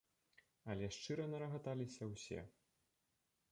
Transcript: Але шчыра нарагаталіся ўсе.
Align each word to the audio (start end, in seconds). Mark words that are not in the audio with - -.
Але 0.73 0.87
шчыра 0.95 1.27
нарагаталіся 1.35 2.03
ўсе. 2.15 2.39